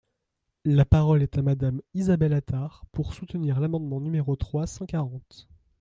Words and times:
La 0.65 0.83
parole 0.83 1.21
est 1.21 1.37
à 1.37 1.43
Madame 1.43 1.79
Isabelle 1.93 2.33
Attard, 2.33 2.85
pour 2.91 3.13
soutenir 3.13 3.59
l’amendement 3.59 3.99
numéro 4.01 4.35
trois 4.35 4.65
cent 4.65 4.87
quarante. 4.87 5.47